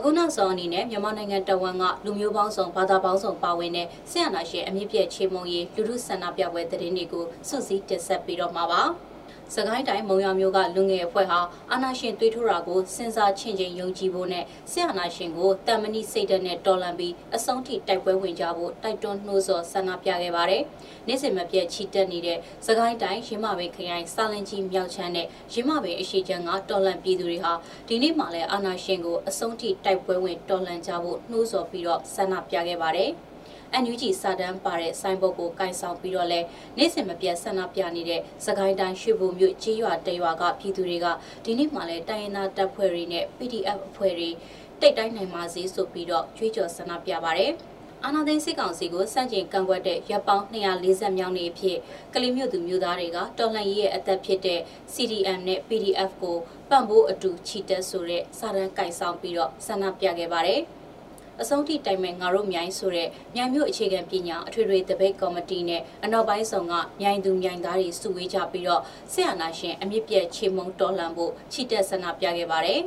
[0.00, 8.82] အခုနောက်ဆုံးအနေနဲ့မြန်မာနိုင်ငံတဝန်ကလူမျိုးပေါင်းစုံဘာသာပေါင်းစုံပါဝင်တဲ့ဆင်အနာရှင်အမြင့်ပြည့်ချေမုံရေးလူထုဆန္ဒပြပွဲသတင်းတွေကိုစုစည်းတင်ဆက်ပေးတော့မှာပါ။
[9.54, 11.40] စကိုင်းတိုင်းမုံရမျိုးကလူငယ်အဖွဲ့ဟာ
[11.72, 20.62] အာနာရှင်တွေးထွတာကိုစဉ်းစားချင့်ချိန်ယုံကြည်ဖို့နဲ့ဆရာနာရှင်ကိုတမဏိစိတ်ဓာတ်နဲ့တော်လန်ပြီးအဆုံးထိတိုက်ပွဲဝင်ကြဖို့တိုက်တွန်းနှိုးဆော်ဆန္ဒပြခဲ့ပါတယ်။
[21.06, 27.52] နေ့စဉ်မပြတ်ချီတက်နေတဲ့စကိုင်းတိုင်းရင်းမပင်ခရိုင်စာလင်ကြီးမြောက်ချမ်းနဲ့ရင်းမပင်အရှိချမ်းကတော်လန်ပြည်သူတွေဟာ
[27.88, 33.12] ဒီနေ့မှလည်းအာနာရှင်ကိုအဆုံးထိတိုက်ပွဲဝင်တော်လန်ကြဖို့နှိုးဆော်ပြီးတော့ဆန္ဒပြခဲ့ပါတယ်။
[33.82, 36.40] NUG စာတမ်းပါတဲ့ဆိုင်းဘုတ်ကိုကင်ဆောင်ပြီးတော့လဲ
[36.78, 41.06] နေ့စဉ်မပြတ်ဆန္ဒပြနေတဲ့စကိုင်းတိုင်းရွှေဘုံမြို့ကြေးရွာတရွာကပြည်သူတွေက
[41.44, 44.30] ဒီနေ့မှလည်းတိုင်းရင်းသားတပ်ဖွဲ့တွေနဲ့ PDF အဖွဲ့တွေ
[44.80, 47.52] တိတ်တိုင်းနိုင်ပါစေဆိုပြီးတော့ကြွေးကြော်ဆန္ဒပြပါတယ်
[48.04, 51.78] အာနာသိန်းစစ်ကောင်စီကိုစန့်ကျင်ကန့်ကွက်တဲ့ရပ်ပေါင်း240မြောက်နေဖြစ်
[52.14, 54.60] ကလေးမျိုးသူမျိုးသားတွေကတော်လှန်ရေးရဲ့အသက်ဖြစ်တဲ့
[54.94, 56.36] CDM နဲ့ PDF ကို
[56.70, 60.62] ပံ့ပိုးအတူချီတက်ဆိုတဲ့စာတမ်းကိုင်ဆောင်ပြီးတော့ဆန္ဒပြခဲ့ပါတယ်။
[61.40, 72.82] အဆုံးထိတိုင်မဲ့ငါတို့မြိုင်ဆိုတဲ့မြိုင်မြို့အခြေခံပညာအထွေထွေတပိတ်ကော်မတီနဲ့အနောက်ပိုင်းဆောင်ကမြိုင်သူမြိုင်သားတွေစုဝေးကြပြီးတော့ဆရာနာရှင်အမြင့်ပြည့်ချေမုံတော်လှန်ဖို့ချီတက်ဆန္ဒပြခဲ့ပါတယ်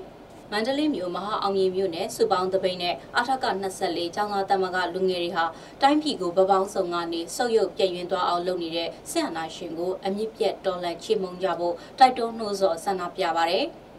[0.51, 5.45] မန္တလေးမြို့မဟာအောင်ရီမြို့နယ်စုပေါင်းတပိန်နဲ့အထက်က24ကျောင်းသားတမကလူငယ်တွေဟာ
[5.81, 13.65] တိုင်းပြည်ကိုပပောင်းဆောင်ကနေစုပ်ယုပ်ပြည့်ရင်သွားအောင်လုပ်နေတဲ့ဆရာနာရှင်ကိုအမြင့်ပြတ်တော်လှန်ချေမုံကြဖို့တိုက်တွန်းနှိုးဆော်ဆန္ဒပြပါတယ်။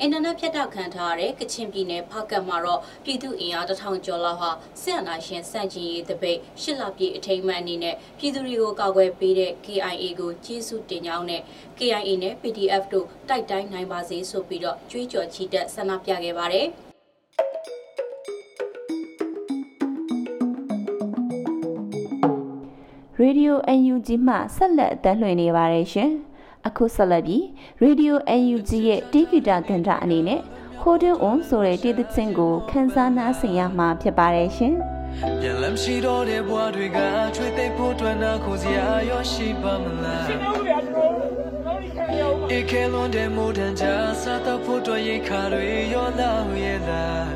[0.00, 4.50] အင်တာနက်ဖြတ်တောက်ခံထားရတဲ့ကချင်ပြည်နယ်ဖကတ်မှာတော့ပြည်သူအင်အားတထောင်ကျော်လောက်ဟာ
[4.82, 11.42] စစ်အာဏာရှင်စန့်ကျင်ရေးတပိတ်ရှစ်လပြည့်အထိမ်းအမှတ်အနေနဲ့ပြည်သူတွေကိုကာကွယ်ပေးတဲ့ KIA ကိုကျေးဇူးတင်ကြောင်းနဲ့
[11.78, 16.68] KIA နဲ့ PDF တို့တိုက်တိုင်းနိုင်ပါစေဆိုပြီးတော့ကြွေးကြော်ချီတက်ဆန္ဒပြခဲ့ပါတယ်။
[23.18, 23.58] ရေဒီယို
[23.94, 26.12] UNG မှဆက်လက်အသံလွှင့်နေပါတယ်ရှင်။
[26.66, 27.42] အခုဆက်လက်ပြီး
[27.82, 30.40] Radio UNG ရဲ့တေဂီတာကန္တာအနေနဲ့
[30.82, 34.76] Holding On ဆိုတဲ့တေးသချင်းကိုခန်းစားနားဆင်ရမှာဖြစ်ပါတယ်ရှင်။
[35.40, 36.98] ပြန်လမ်းရှိတော့တဲ့ဘဝတွေက
[37.36, 41.12] ချွေသိပ်ဖို့တွန်းနာခုစရာရောရှိပါမလားရှင်တို့ရတော့
[42.56, 43.86] ဧကလွန်တဲ့မိုးတန်ကြ
[44.22, 47.30] စားတော့ဖို့တွေ့ရိတ်ခါတွေရောလာရဲ့လား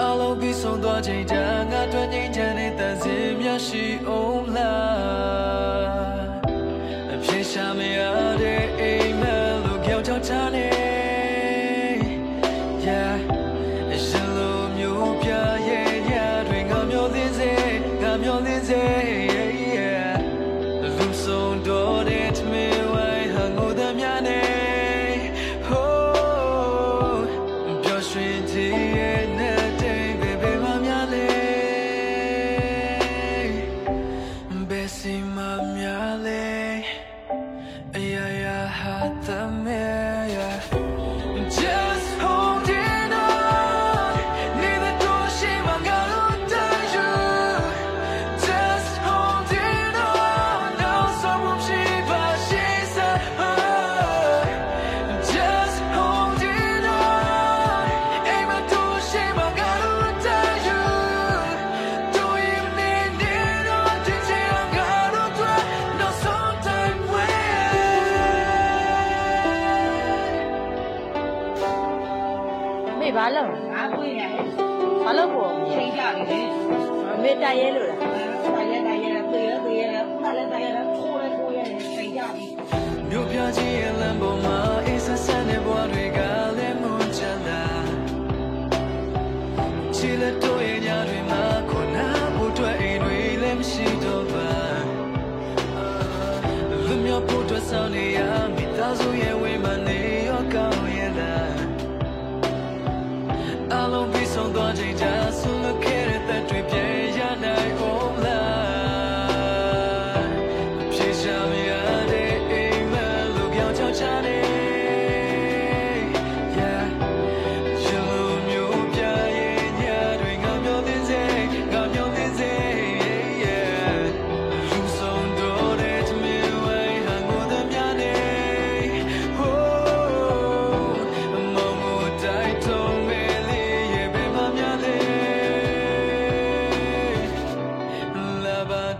[0.00, 6.15] အလုံးပြီးဆုံးသွားချိန်တန်ငါတွေ့ငိမ့်ချမ်းတဲ့တန်စင်များရှိအောင်လား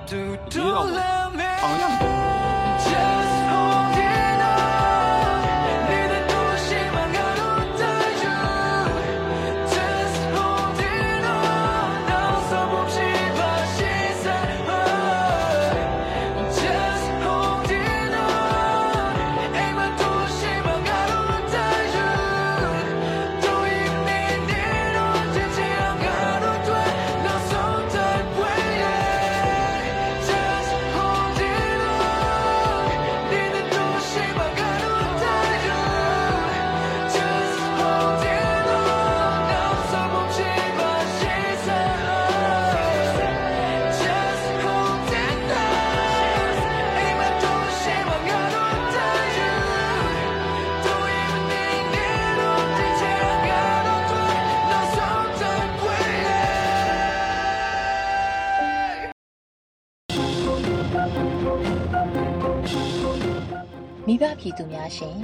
[0.06, 0.60] do to
[0.92, 1.40] them.
[1.40, 2.15] 아니야.
[64.06, 65.16] မိဘပြည်သူများရှင်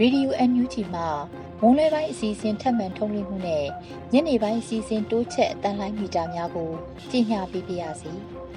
[0.00, 1.08] ရေဒီယို NUG မှာ
[1.60, 3.66] မွန်းလယ်ပိုင်းအစီအစဉ်ထပ်မံထုတ်လွှင့်မှုနဲ့
[4.12, 6.70] ညနေပိုင်းအစီအစဉ်တိုးချက်အတန်းလိုင်းမီတာများကို
[7.10, 8.12] ကြီးညာပေးပါရစေ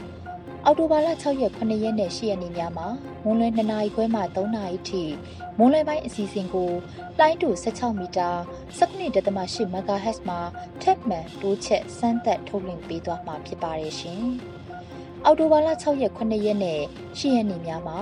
[0.65, 2.87] ။အောက်တိုဘာလ6ရက်9ရက်နဲ့10ရက်နေ့များမှာ
[3.23, 5.03] မွန်းလယ်2နာရီခွဲမှ3နာရီထိ
[5.57, 6.71] မွန်းလယ်ပိုင်းအစီအစဉ်ကို
[7.19, 8.29] လိုင်းတူ16မီတာ
[8.79, 10.39] 19.8 MHz မှာ
[10.81, 14.23] ထပ်မံတိုးချက်စမ်းသပ်ထုတ်လွှင့်ပေးသွားမှာဖြစ်ပါတယ်ရှင်။
[15.25, 16.79] အောက်တိုဘာလ6ရက်9ရက်နဲ့
[17.17, 17.99] 10ရက်နေ့များမှာ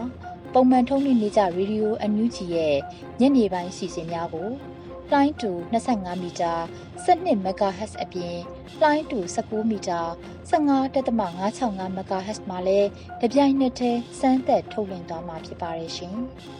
[0.53, 2.75] ပုံမှန်ထုတ်လွှင့်နေကြရေဒီယိုအန်ယူဂျီရဲ့
[3.19, 4.49] ညနေပိုင်းစီစဉ်များကို
[5.11, 6.53] လိုင်းတူ25မီတာ
[7.05, 8.37] 12 MHz အပြင်
[8.81, 9.99] လိုင်းတူ19မီတာ
[10.49, 12.89] 15.565 MHz မှာလည်း
[13.21, 16.17] တပြိုင်နက်တည်းစမ်းသပ်ထုတ်လွှင့်သွားမှာဖြစ်ပါတယ်ရှင်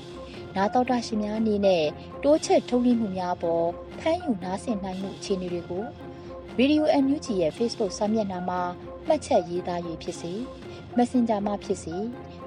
[0.56, 1.86] ။နားတော်တာရှင်များအနေနဲ့
[2.24, 3.68] တိုးချက်ထုတ်လွှင့်မှုများပေါ်
[4.00, 5.84] ဖမ်းယူနားဆင်နိုင်မှုအခြေအနေတွေကို
[6.60, 8.62] Radio NUG ရဲ့ Facebook စာမျက်နှာမှာ
[9.08, 10.34] မှတ်ချက်ရေးသားရေးဖြစ်စေ
[10.98, 11.96] Messenger မှာဖြစ်စေ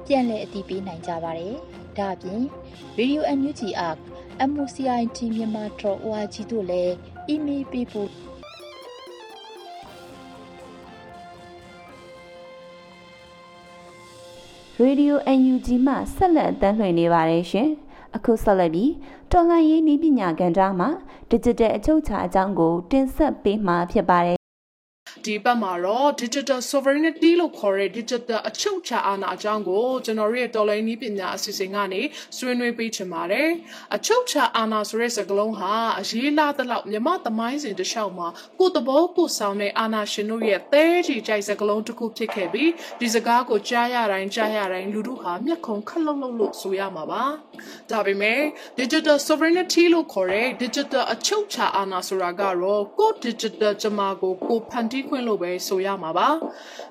[0.07, 1.55] ပြန်လည်အတည်ပြုနိုင်ကြပါတယ်။
[1.99, 2.41] ဒါအပြင်
[2.99, 3.99] Radio NUG App
[4.51, 5.65] MOCIT မြန်မာ
[6.07, 6.93] .org တို့လည်း
[7.33, 8.11] email ပေးဖို့
[14.79, 15.19] ရေဒီယို
[15.53, 17.71] UNG မှဆက်လက်အသံလွှင့်နေပါတယ်ရှင်။
[18.17, 18.93] အခုဆက်လက်ပြီး
[19.33, 20.89] တော်လှန်ရေးနည်းပညာကဏ္ဍမှာ
[21.31, 24.44] digital အချုပ်အခြာအကြောင်းကို တင်ဆက်ပေးမှာဖြစ်ပါတယ်
[25.27, 32.03] ဒီဘက်မှာတော့ digital sovereignty လို့ခေါ်တဲ့ digital အချုပ်အခြာအာဏာအကြောင်းကိုကျွန်တော်ရဲ့တော်လိုင်းနည်းပညာအစီအစဉ်ကနေ
[32.37, 33.49] ဆွေးနွေးပေးချင်ပါတယ်။
[33.95, 47.25] အချုပ်အခြာအာဏာဆိုတဲ့စကားလုံးဟာအရေးလားသလောက်မြမသမိုင်းစဉ်တစ်လျှောက်မှာကိုယ်တဘောကိုဆောင်တဲ့အာဏာရှင်တို့ရဲ့သဲကြီးကြိုက်စကားလုံးတစ်ခုဖြစ်ခဲ့ပြီးဒီစကားကိုကြားရတိုင်းကြားရတိုင်းလူတို့ဟာမျက်ခုံခက်လုံလုံလို့ဆိုရမှာပါ။
[47.91, 48.41] ဒါပေမဲ့
[48.79, 56.29] digital sovereignty လို့ခေါ်တဲ့ digital အချုပ်အခြာအာဏာဆိုတာကတော့ကို digital ကြမာကိုကိုဖန်တီးခွင့်လို့ပဲဆိုရမှာပါ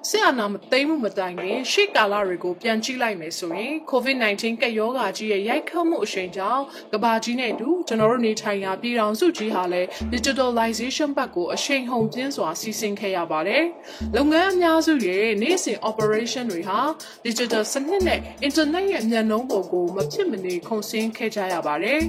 [0.09, 13.63] ဆရာနာမသိမ့်မှုမတိုင်ခင်ရှေ့ကာလတွေကိုပြန်ကြည့်လိုက်မယ်ဆိုရင် COVID-19 ကပ်ရောဂါကြီးရဲ့ရိုက်ခတ်မှုအရှိန်ကြောင့်ကဘာကြီးနဲ့အတူကျွန်တော်တို့နေထိုင်ရာပြည်ထောင်စုကြီးဟာလည်း digitalization ဘက်ကိုအရှိန်ဟုန်ပြင်းစွာစီစဉ်ခဲ့ရပါတယ်
[14.15, 16.79] လုပ်ငန်းအများစုရဲ့နေ့စဉ် operation တွေဟာ
[17.25, 22.01] digital စနစ်နဲ့ internet ရဲ့မြန်နှုန်းပေါ်ကိုမဖြစ်မနေခုန်ဆင်းခဲ့ကြရပါတယ်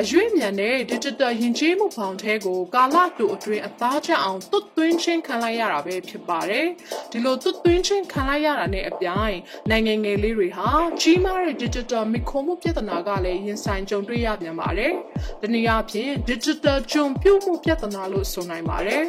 [0.00, 6.66] အရွေ့မြန်တဲ့ digital ယဉ်ကျေးမှုဖောင်ထဲကိုကာလတူအတွင်းအသားကျအောင်တွတ်သွင်းချင်းခံလိုက်ရတာပဲဖြစ်ပါတယ်
[7.10, 9.36] ဒီလိုသွတ်သွင်းချင်းခံလိုက်ရတာနဲ့အပြိုင်
[9.70, 10.68] နိုင်ငံငယ်လေးတွေဟာ
[11.00, 14.92] ကြီးမားတဲ့ digital မိခိုးမှုပြဿနာကလည်းရင်ဆိုင်ကြုံတွေ့ရပြန်ပါတယ်
[15.40, 19.04] ဒီနည်းအားဖြင့် digital ကြုံပြုမှုပြဿနာလို့ဆိုနိုင်ပါတယ်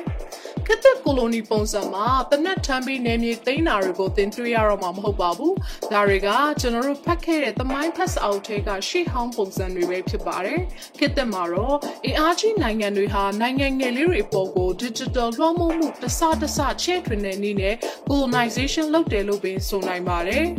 [0.67, 5.53] ခက်တဲ့ကိုလိုနီပုံစံမှာတနက်ထမ်းပြီးနယ်မြေသိမ်းတာတွေကိုသင်တွေ့ရတော့မှာမဟုတ်ပါဘူး။
[5.91, 6.29] ဒါတွေက
[6.61, 10.59] ကျွန်တော်တို့ဖတ်ခဲ့တဲ့သမိုင်းဖတ်စာအုပ်ထဲကရှေ့ဟောင်းပုံစံတွေပဲဖြစ်ပါတယ်။
[10.99, 17.75] ခက်တဲ့မှာတော့အင်အားကြီးနိုင်ငံတွေဟာနိုင်ငံငယ်လေးတွေအပေါ်ကို digital လွှမ်းမိုးမှုတစတစချဲ့ထွင်တဲ့နည်းနဲ့
[18.09, 20.45] colonization လုပ်တယ်လို့ပင်ဆိုနိုင်ပါတယ်။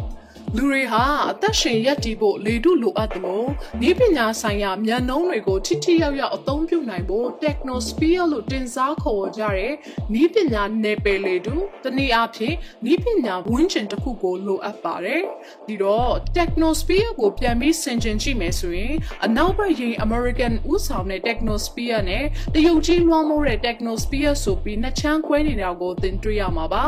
[0.54, 3.48] လူတွေဟာအသက်ရှင်ရပ်တည်ဖို့လေတုလိုအပ်တယ်လို့
[3.88, 9.72] ဤပညာဆိုင်ရာဉာဏ်နှုံးတွေကိုထိထိရောက်ရောက်အသုံးပြုနိုင်ဖို့ technosphere လို့တင်စားခေါ်ကြတဲ့
[10.22, 11.54] ဤပညာနယ်ပယ်လေတု
[11.84, 12.54] တနည်းအားဖြင့်
[12.92, 15.22] ဤပညာဝန်းကျင်တစ်ခုကိုလိုအပ်ပါတယ်
[15.66, 26.86] ဒီတော့ technosphere ကိုပြန်ပြီးဆင်ခြင်ကြည့်မယ်ဆိုရင်အနောက်ဘက်ရင် American ဥဆောင်တဲ့ technosphere နဲ့တရုတ်ကြီးလွှမ်းမိုးတဲ့ technosphere ဆိုပြီးနှစ်ချမ်းခွဲနေတာကိုသင်တွေ့ရမှာပါ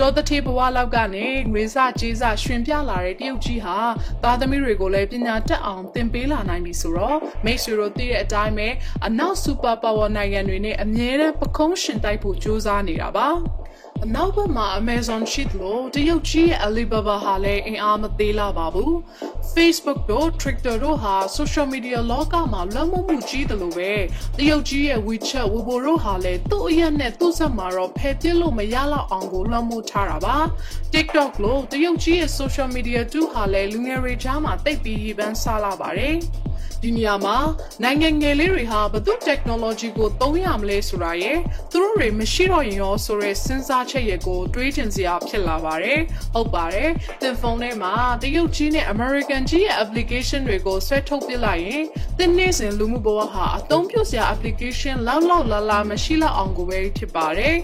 [0.00, 3.76] တော်တထေဘဝလောက်ကနေငွေစကြေးစရွှင်ပြလာတဲ့တရုတ်ကြီးဟာ
[4.22, 8.68] သားသမီးတွေကိုလည်းပညာတတ်အောင်သင်ပေးလာနိုင်ပြီဆိုတော့မိတ်ဆွေတို့သိတဲ့အတိုင်းပဲ
[9.06, 13.28] အနောက်စူပါပါဝါနိုင်ငံတွေနဲ့အမြဲတမ်းပခုံးရှင်တိုက်ဖို့ကြိုးစားနေတာပါ
[14.02, 18.92] အနောက်ဘက်မှာ Amazon ရှိသလိုတရုတ်ကြီးရဲ့ Alibaba ဟာလည်းအင်အားမသေးလာပါဘူး
[19.54, 23.92] Facebook တို့ Twitter တို့ဟာ social media လောကမှာလွှမ်းမိုးမှုကြီးတယ်လို့ပဲ
[24.38, 30.36] တရုတ်ကြီးရဲ့ WeChat Weibo တို့ဟာလည်းသူ့အရက်နဲ့သူ့ဆက်မှာတော့ဖယ်ပြစ်လို့မရတော့အောင်ကိုလွှမ်းမိုးထားတာပါ
[30.92, 36.16] TikTok လို့တရုတ်ကြီးရဲ့ social media တူဟာလည်းလူငယ်တွေကြားမှာတိတ်ပြီးရပန်းစားလာပါတယ်
[36.84, 37.36] ဒီနေရာမှာ
[37.82, 41.38] နိုင်ငံငယ်လေးတွေဟာဘယ်သူ technology ကိုသုံးရမလဲဆိုတာရယ်
[41.70, 46.00] သူတို့တွေမရှိတော့ရင်ရောဆိုရဲစဉ်းစားချက်ရယ်ကိုတွေးချင်စရာဖြစ်လာပါတယ်
[46.34, 51.84] ဟုတ်ပါတယ်တင်ဖုန်းထဲမှာတရုတ်ကြီးနဲ့ American ကြီးရဲ့ application တွေကိုဆွဲထုတ်ပစ်လိုက်ရင်
[52.18, 57.56] တင်းနေစဉ်လူမှုဘဝဟာအသုံးပြုစရာ application လောက်လောက်လာလာမရှိတော့အောင်ကိုပဲဖြစ်ပါတယ်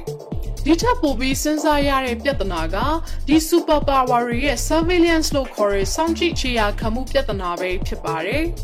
[0.64, 2.76] ဒီထက်ပိုပြီးစဉ်းစားရတဲ့ပြဿနာက
[3.28, 8.44] ဒီ super power ရဲ့ surveillance လို့ခေါ်တဲ့စောင့်ကြည့်ချေရခံမှုပြဿနာပဲဖြစ်ပါတယ်။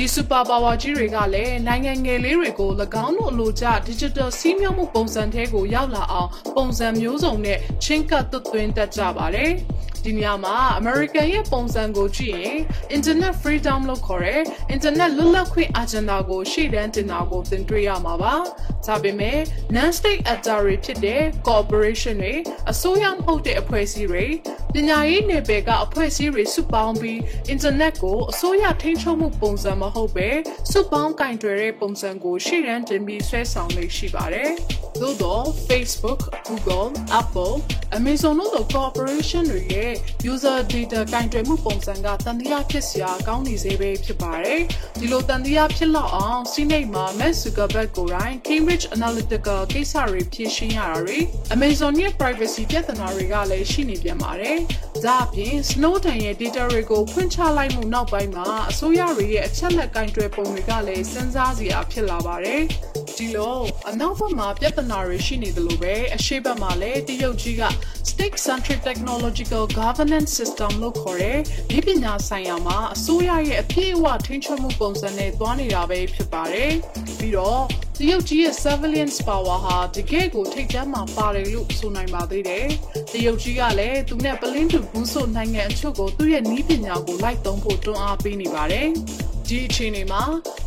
[0.00, 2.70] ဒီ super power ကြီးတွေကလည်းနိုင်ငံငယ်လေးတွေကို၎
[3.04, 9.52] င်းတို့အလိုကျ digital စီးမြောက်မှုပုံစံထဲကိုရောက်လာအောင်ပုံစံမျိုးစုံနဲ့ချင်းကပ်သွတ်သွင်းတတ်ကြပါတယ်။
[10.04, 12.58] ဒီနေရာမှာ American ရဲ့ပုံစံကိုကြည့်ရင်
[12.96, 14.40] Internet Freedom လို့ခေါ်တဲ့
[14.74, 18.34] Internet လွတ်လပ်ခွင့် agenda ကိုရှေ့တန်းတင်တာကိုသင်တွေ့ရမှာပါ။
[18.86, 19.38] ဒါပေမဲ့
[19.76, 22.34] non-state actor တွေဖြစ်တဲ့ corporation တွေ
[22.70, 24.26] အစိုးရမဟုတ်တဲ့အဖွဲ့အစည်းတွေ
[24.74, 27.18] ပညာရေးနယ်ပယ်ကအဖွဲ့အစည်းတွေစုပေါင်းပြီး
[27.54, 30.28] internet ကိုအစိုးရထိန်းချုပ်မှုပုံစံမဟုတ်ပဲ
[30.70, 34.52] စုပေါင်းကင်တွယ်တဲ့ပုံစံကိုရှေ့တန်းတင်ပြီးဆွဲဆောင်နေရှိပါတယ်။
[35.02, 36.88] သို့တော့ Facebook, Google,
[37.20, 37.54] Apple,
[37.98, 39.92] Amazon တို့လို corporation တွေရဲ့
[40.32, 44.60] user data ကင်တွယ်မှုပုံစံကတန်တရားဖြစ်စရာကောင်းနေစေပဲဖြစ်ပါတယ်။
[45.00, 51.18] ဒီလိုတန်တရားဖြစ်လောက်အောင်စီးနိတ်မှာ Mark Zuckerberg ကိုယ်တိုင် Cambridge Analytica ကိစ္စတွေဖြေရှင်းရတာတွေ
[51.54, 54.56] Amazon ရဲ့ privacy ပြဿနာတွေကလည်းရှိနေပြန်ပါတယ်။
[55.04, 62.62] ဒါအပြင် Snowden ရဲ့ data တွေကိုဖွင့်ချလိုက်မှုနောက်ပိုင်းမှာအစိုးရတွေရဲ့အချက်လက်ကင်တွယ်ပုံတွေကလည်းစဉ်းစားစရာဖြစ်လာပါတယ်။
[63.18, 63.58] ဒီလို
[63.90, 67.62] အနောက်ဘက်မှာပြဿနာတွေရှိနေတယ်လို့ပဲအရှေ့ဘက်မှာလည်းတရုတ်ကြီးက
[68.10, 71.38] state centric technological governance system လို့ခေါ်တဲ့
[71.70, 76.70] ဒီပညာဆိုင်ရာမှာအစိုးရရဲ့အပြည့်အဝထိန်းချုပ်မှုပုံစံနဲ့သွားနေတာပဲဖြစ်ပါတယ်။
[77.18, 77.62] ပြီးတော့
[77.98, 82.66] တရုတ်ကြီးရဲ့ surveillance power ဟာတကယ့်ကိုထိတ်တန့်မှာပါတယ်လို့ဆိုနိုင်ပါသေးတယ်။
[83.12, 88.88] တရုတ်ကြီးကလည်းသူနဲ့ပလင်းတူဘူးဆိုနိုင်ငံအချို့ကိုသူ့ရဲ့နည်းပညာကိုလိုက်သုံးဖို့တွန်းအားပေးနေပါတယ်။
[89.48, 90.22] ဒီအချိန်တွေမှာ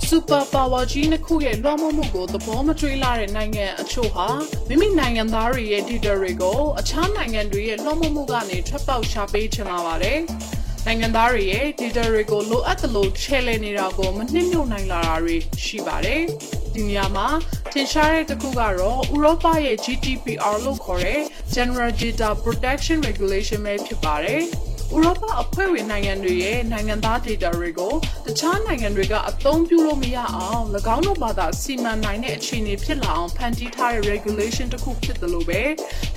[0.10, 4.28] super power ကြီးနှစ်ခုရဲ့လွှမ်းမိုးမှုကိုသဘောမထွေးလာတဲ့နိုင်ငံအချို့ဟာ
[4.68, 10.20] မိမိနိုင်ငံသားတွေရဲ့ data တွေကိုအခြားနိုင်ငံတွေရဲ့လွှမ်းမိုးမှုကနေထွက်ပေါက်ရှာပေးချင်လာပါတယ်။
[10.86, 16.22] နိုင်ငံသားတွေရဲ့ data တွေကိုလိုအပ်သလိုချဲ့လဲနေတာကိုမနှိမ့်ညွတ်နိုင်လာတာတွေရှိပါတယ်။
[16.74, 17.28] ဒီနေရာမှာ
[17.72, 21.22] ထင်ရှားတဲ့တစ်ခုကတော့ဥရောပရဲ့ GDPR လို့ခေါ်တဲ့
[21.56, 24.44] General Data Protection Regulation ပဲဖြစ်ပါတယ်။
[24.96, 27.94] ဥရောပအဖွဲ့ဝင်နိုင်ငံတွေရဲ့နိုင်ငံသား data တွေကို
[28.26, 30.64] တခြားနိုင်ငံတွေကအသုံးပြုလို့မရအောင်၎
[30.96, 35.62] င်းတို့ဘာသာစီမံနိုင်တဲ့အခြေအနေဖြစ်လာအောင်ဖန်တီးထားတဲ့ regulation တစ်ခုဖြစ်တယ်လို့ပဲ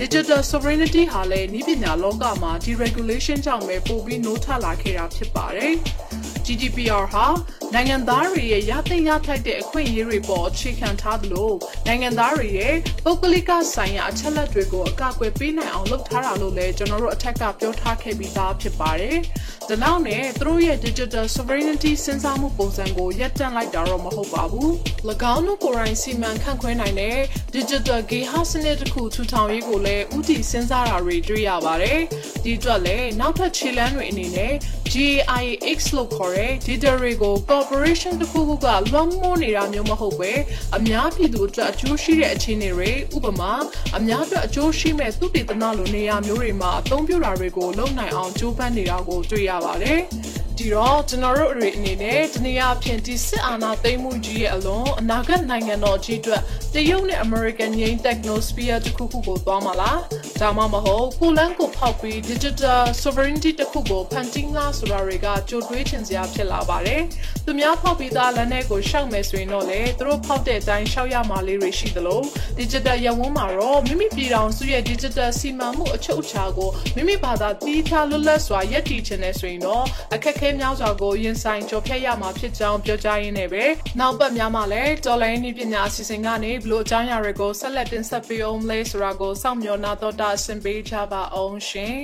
[0.01, 5.75] digital sovereignty ဟာလည်းဤပညာလောကမှာဒီ regulation ကြောင့်ပဲပိုပြီးနိုးထလာခဲ့တာဖြစ်ပါတယ်။
[6.47, 7.27] GDPR ဟာ
[7.75, 11.51] နိုင်ငံသားတွေရဲ့ရသိမ်းရထိုက်တဲ့အခွင့်အရေးတွေပေါ်အခြေခံထားသလို
[11.87, 19.19] နိုင်ငံသားတွေရဲ့ပုဂ္ဂလိကဆိုင်ရာအချက်လက်တွေကိုအကာအကွယ်ပေးနိုင်အောင်လုပ်ထားတာလို့လည်းကျွန်တော်တို့အထက်ကပြောထားခဲ့ပြီးသားဖြစ်ပါတယ်။
[19.69, 24.71] ဒါနောက်နဲ့သူတို့ရဲ့ digital sovereignty စဉ်းစားမှုပုံစံကိုရပ်တန့်လိုက်တာတော့မဟုတ်ပါဘူး။၎
[25.35, 27.19] င်းတို့ကိုယ်တိုင်စီမံခန့်ခွဲနိုင်တဲ့
[27.55, 32.01] digital geha စနစ်တစ်ခုထူထောင်ရေးကိုလည်းဥတီစဉ်းစားတာတွေတွေ့ရပါတယ်။
[32.45, 34.55] ဒီအတွက်လည်းနောက်ထပ်ခြေလှမ်းတွေအနေနဲ့
[34.93, 40.33] GAIX လို့ခေါ်တဲ့ data တွေကို corporation တစ်ခုခုကလွှမ်းမိုးနေတာမျိုးမဟုတ်ပဲ
[40.77, 43.53] အများပြည်သူအတွက်အကျိုးရှိတဲ့အခြေအနေတွေဥပမာ
[43.97, 50.01] အများအတွက်အကျိုးရှိမဲ့သုတေသနလိုနေရာမျိုးတွေမှာအသုံးပြုတာတွေကိုလုပ်နိုင်အောင်ကြိုးပမ်းနေတာကိုတွေ့ရပါတယ်။
[50.59, 56.43] ဒီတော့ကျွန်တော်တို့တွေအနေနဲ့ဒီနေရာဖြင့်ဒီစစ်အာဏာသိမ်းမှုကြီးရဲ့အလွန်အနာဂတ်နိုင်ငံတော်ကြီးအတွက်
[56.75, 60.01] တရုတ်နဲ့ American ငိမ်း technosphere တခုခုကိုသွားမှာလား
[60.41, 67.03] ဒါမှမဟုတ်ကိုလန်းကိုဖောက်ပြီး digital sovereignty တခုကိုဖန်တီးလားဆိုတာတွေကကြိုတွေးချင်စရာဖြစ်လာပါတယ်
[67.47, 72.21] သူများဖောက်ပြီးသားလမ်းထဲကိုရှောက်မယ်ဆိုရင်တော့လေသူတို့ဖောက်တဲ့အတိုင်းရှောက်ရမှာလေးတွေရှိသလို
[72.59, 83.65] digital ရဝန်းမှာတော့မိမိပြည်တော်စုရဲ့ digital စီမံမှုအချုပ်အခြာကိုမိမိဘာသာတီးခြားလွတ်လပ်စွာရည်တည်ခြင်းနဲ့ဆိုရင်တော့အခက်ခဲများစွာကိုရင်ဆိုင်ကြော်ဖြတ်ရမှာဖြစ်ကြောင်းပြောကြားရင်းနဲ့ပဲ
[84.01, 92.01] နောက်ပတ်များမှာလည်းတော်လိုင်းနည်းပညာအစီအစဉ်ကနေဘလို့အကြောင်းအရာတွေကိုဆက်လက်တင်ဆက်ပေးအောင်လဲဆိုတာကိုစောင့်မျှော်နာတော့တာဆင်ပေးကြပါအောင်ရှင်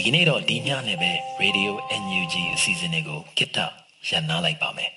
[0.00, 1.70] ဒီကနေ့တော့ဒီညနဲ့ပဲ Radio
[2.02, 3.58] NUG အစီအစဉ်လေးကိုကိတ္တ
[4.08, 4.90] ရန်နာလိုက်ပါမယ်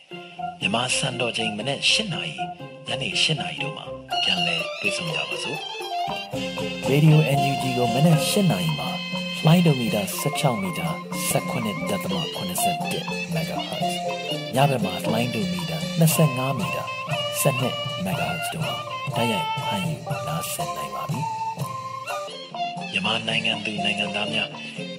[0.59, 2.35] မြန်မာစံတော်ချိန်မနေ့၈နာရီ
[2.87, 3.85] ညနေ၈နာရီတို့မှာ
[4.23, 5.59] ပြန်လည်တွေ့ဆုံကြပါစို့
[6.91, 8.89] Radio NUG ကိုမနေ့၈နာရီမှာ
[9.45, 10.87] လိုင်းဒိုမီတာ16မီတာ
[11.31, 13.91] 19.87 MHz
[14.55, 15.77] ညဘက်မှာလိုင်းဒိုမီတာ
[16.15, 16.83] 25မီတာ
[17.43, 18.75] 12 MHz တို့မှာ
[19.15, 19.95] တိုက်ရိုက်ဖမ်းယူ
[20.27, 21.21] နားဆင်နိုင်ပါပြီ
[22.91, 24.49] မြန်မာနိုင်ငံသူနိုင်ငံသားများ